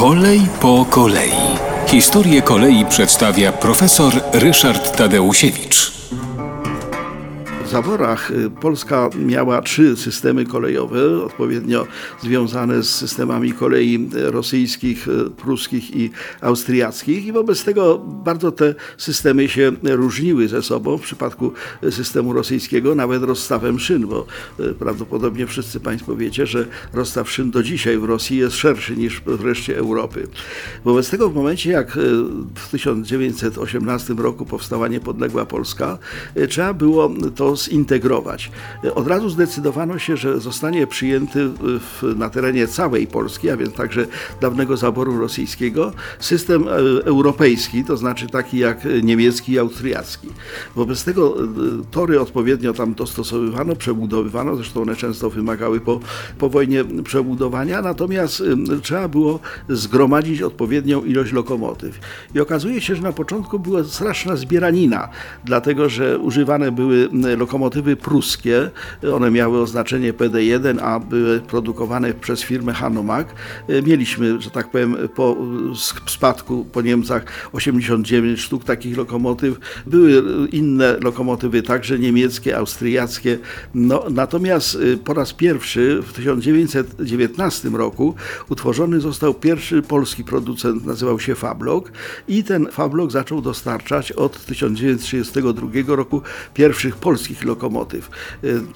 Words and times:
Kolej 0.00 0.40
po 0.60 0.86
kolei. 0.90 1.32
Historię 1.86 2.42
kolei 2.42 2.86
przedstawia 2.86 3.52
profesor 3.52 4.12
Ryszard 4.32 4.96
Tadeusiewicz. 4.96 5.92
W 7.70 7.72
zaborach 7.72 8.30
y, 8.30 8.50
Polska 8.50 9.10
miała 9.18 9.62
trzy 9.62 9.96
systemy 9.96 10.46
kolejowe, 10.46 11.24
odpowiednio 11.24 11.86
związane 12.22 12.82
z 12.82 12.88
systemami 12.88 13.52
kolei 13.52 14.08
rosyjskich, 14.12 15.08
y, 15.08 15.30
pruskich 15.30 15.96
i 15.96 16.10
austriackich 16.40 17.26
i 17.26 17.32
wobec 17.32 17.64
tego 17.64 17.98
bardzo 17.98 18.52
te 18.52 18.74
systemy 18.98 19.48
się 19.48 19.72
różniły 19.82 20.48
ze 20.48 20.62
sobą. 20.62 20.98
W 20.98 21.02
przypadku 21.02 21.52
systemu 21.90 22.32
rosyjskiego 22.32 22.94
nawet 22.94 23.22
rozstawem 23.22 23.78
szyn, 23.78 24.06
bo 24.06 24.26
y, 24.60 24.74
prawdopodobnie 24.74 25.46
wszyscy 25.46 25.80
Państwo 25.80 26.16
wiecie, 26.16 26.46
że 26.46 26.66
rozstaw 26.92 27.30
szyn 27.30 27.50
do 27.50 27.62
dzisiaj 27.62 27.98
w 27.98 28.04
Rosji 28.04 28.36
jest 28.36 28.56
szerszy 28.56 28.96
niż 28.96 29.22
w 29.26 29.44
reszcie 29.44 29.78
Europy. 29.78 30.28
Wobec 30.84 31.10
tego 31.10 31.30
w 31.30 31.34
momencie 31.34 31.70
jak 31.70 31.98
w 32.54 32.70
1918 32.70 34.14
roku 34.14 34.46
powstała 34.46 34.88
niepodległa 34.88 35.46
Polska, 35.46 35.98
trzeba 36.48 36.74
było 36.74 37.10
to 37.34 37.59
zintegrować. 37.64 38.50
Od 38.94 39.06
razu 39.06 39.30
zdecydowano 39.30 39.98
się, 39.98 40.16
że 40.16 40.40
zostanie 40.40 40.86
przyjęty 40.86 41.48
w, 41.58 42.14
na 42.16 42.30
terenie 42.30 42.68
całej 42.68 43.06
Polski, 43.06 43.50
a 43.50 43.56
więc 43.56 43.74
także 43.74 44.06
dawnego 44.40 44.76
zaboru 44.76 45.18
rosyjskiego, 45.18 45.92
system 46.18 46.68
e, 46.68 46.70
europejski, 47.04 47.84
to 47.84 47.96
znaczy 47.96 48.26
taki 48.26 48.58
jak 48.58 48.78
niemiecki 49.02 49.52
i 49.52 49.58
austriacki. 49.58 50.28
Wobec 50.76 51.04
tego 51.04 51.36
e, 51.42 51.46
tory 51.90 52.20
odpowiednio 52.20 52.72
tam 52.72 52.94
dostosowywano, 52.94 53.76
przebudowywano, 53.76 54.56
zresztą 54.56 54.82
one 54.82 54.96
często 54.96 55.30
wymagały 55.30 55.80
po, 55.80 56.00
po 56.38 56.48
wojnie 56.48 56.84
przebudowania, 57.04 57.82
natomiast 57.82 58.40
e, 58.40 58.80
trzeba 58.80 59.08
było 59.08 59.40
zgromadzić 59.68 60.42
odpowiednią 60.42 61.04
ilość 61.04 61.32
lokomotyw. 61.32 61.98
I 62.34 62.40
okazuje 62.40 62.80
się, 62.80 62.96
że 62.96 63.02
na 63.02 63.12
początku 63.12 63.58
była 63.58 63.84
straszna 63.84 64.36
zbieranina, 64.36 65.08
dlatego 65.44 65.88
że 65.88 66.18
używane 66.18 66.72
były 66.72 67.08
lokomotywy 67.12 67.49
pruskie. 67.96 68.70
One 69.14 69.30
miały 69.30 69.60
oznaczenie 69.60 70.12
PD1, 70.12 70.78
a 70.82 71.00
były 71.00 71.40
produkowane 71.40 72.14
przez 72.14 72.40
firmę 72.40 72.72
Hanomag. 72.72 73.34
Mieliśmy, 73.86 74.40
że 74.40 74.50
tak 74.50 74.70
powiem, 74.70 74.96
po 75.14 75.36
spadku 76.06 76.64
po 76.72 76.82
Niemcach 76.82 77.50
89 77.52 78.40
sztuk 78.40 78.64
takich 78.64 78.96
lokomotyw. 78.96 79.58
Były 79.86 80.22
inne 80.48 80.96
lokomotywy, 81.00 81.62
także 81.62 81.98
niemieckie, 81.98 82.56
austriackie. 82.56 83.38
No, 83.74 84.04
natomiast 84.10 84.78
po 85.04 85.14
raz 85.14 85.32
pierwszy 85.32 86.02
w 86.02 86.12
1919 86.12 87.68
roku 87.68 88.14
utworzony 88.48 89.00
został 89.00 89.34
pierwszy 89.34 89.82
polski 89.82 90.24
producent, 90.24 90.86
nazywał 90.86 91.20
się 91.20 91.34
Fablok 91.34 91.92
i 92.28 92.44
ten 92.44 92.68
Fablok 92.70 93.10
zaczął 93.10 93.42
dostarczać 93.42 94.12
od 94.12 94.44
1932 94.44 95.96
roku 95.96 96.22
pierwszych 96.54 96.96
polskich 96.96 97.39
lokomotyw. 97.44 98.10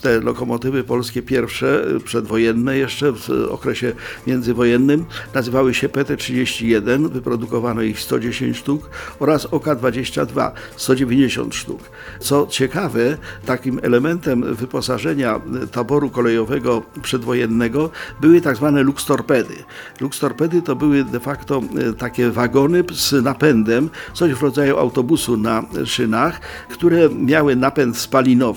Te 0.00 0.20
lokomotywy 0.20 0.84
polskie 0.84 1.22
pierwsze, 1.22 1.84
przedwojenne 2.04 2.76
jeszcze 2.76 3.12
w 3.12 3.30
okresie 3.50 3.92
międzywojennym 4.26 5.04
nazywały 5.34 5.74
się 5.74 5.88
PT-31, 5.88 7.08
wyprodukowano 7.08 7.82
ich 7.82 8.00
110 8.00 8.56
sztuk 8.56 8.90
oraz 9.20 9.46
OK-22, 9.46 10.50
190 10.76 11.54
sztuk. 11.54 11.80
Co 12.20 12.46
ciekawe, 12.50 13.16
takim 13.46 13.80
elementem 13.82 14.54
wyposażenia 14.54 15.40
taboru 15.72 16.10
kolejowego 16.10 16.82
przedwojennego 17.02 17.90
były 18.20 18.40
tak 18.40 18.56
zwane 18.56 18.82
luxtorpedy. 18.82 19.54
Luxtorpedy 20.00 20.62
to 20.62 20.76
były 20.76 21.04
de 21.04 21.20
facto 21.20 21.62
takie 21.98 22.30
wagony 22.30 22.84
z 22.92 23.24
napędem, 23.24 23.90
coś 24.14 24.32
w 24.32 24.42
rodzaju 24.42 24.78
autobusu 24.78 25.36
na 25.36 25.62
szynach, 25.84 26.40
które 26.68 27.08
miały 27.08 27.56
napęd 27.56 27.96
spalinowy, 27.96 28.53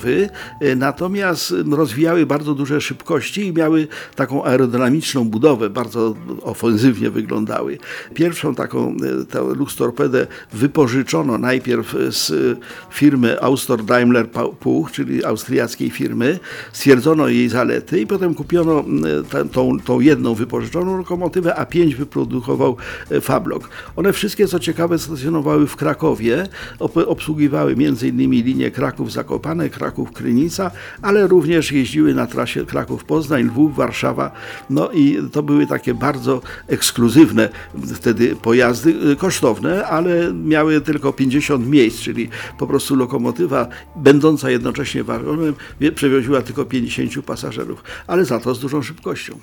natomiast 0.76 1.54
rozwijały 1.70 2.26
bardzo 2.26 2.54
duże 2.54 2.80
szybkości 2.80 3.46
i 3.46 3.52
miały 3.52 3.88
taką 4.16 4.44
aerodynamiczną 4.44 5.24
budowę, 5.24 5.70
bardzo 5.70 6.14
ofensywnie 6.42 7.10
wyglądały. 7.10 7.78
Pierwszą 8.14 8.54
taką 8.54 8.96
tę 9.30 9.40
luxtorpedę 9.40 10.26
wypożyczono 10.52 11.38
najpierw 11.38 11.96
z 12.10 12.32
firmy 12.90 13.40
Austor 13.40 13.84
Daimler 13.84 14.30
Puch, 14.60 14.90
czyli 14.92 15.24
austriackiej 15.24 15.90
firmy. 15.90 16.38
Stwierdzono 16.72 17.28
jej 17.28 17.48
zalety 17.48 18.00
i 18.00 18.06
potem 18.06 18.34
kupiono 18.34 18.84
tą, 19.52 19.78
tą 19.80 20.00
jedną 20.00 20.34
wypożyczoną 20.34 20.98
lokomotywę, 20.98 21.54
a 21.54 21.66
pięć 21.66 21.94
wyprodukował 21.94 22.76
Fablok. 23.20 23.70
One 23.96 24.12
wszystkie, 24.12 24.48
co 24.48 24.58
ciekawe, 24.58 24.98
stacjonowały 24.98 25.66
w 25.66 25.76
Krakowie, 25.76 26.48
obsługiwały 27.06 27.72
m.in. 27.72 28.30
linię 28.30 28.70
Kraków-Zakopane, 28.70 29.70
Kraków-Krynica, 29.88 30.70
ale 31.02 31.26
również 31.26 31.72
jeździły 31.72 32.14
na 32.14 32.26
trasie 32.26 32.66
Kraków-Poznań, 32.66 33.44
Lwów, 33.44 33.76
Warszawa. 33.76 34.32
No 34.70 34.90
i 34.90 35.18
to 35.32 35.42
były 35.42 35.66
takie 35.66 35.94
bardzo 35.94 36.42
ekskluzywne 36.66 37.48
wtedy 37.94 38.36
pojazdy, 38.36 39.16
kosztowne, 39.16 39.86
ale 39.86 40.32
miały 40.32 40.80
tylko 40.80 41.12
50 41.12 41.66
miejsc, 41.68 42.00
czyli 42.00 42.28
po 42.58 42.66
prostu 42.66 42.96
lokomotywa 42.96 43.68
będąca 43.96 44.50
jednocześnie 44.50 45.04
wagonem 45.04 45.54
przewoziła 45.94 46.42
tylko 46.42 46.64
50 46.64 47.24
pasażerów, 47.24 47.84
ale 48.06 48.24
za 48.24 48.40
to 48.40 48.54
z 48.54 48.60
dużą 48.60 48.82
szybkością. 48.82 49.38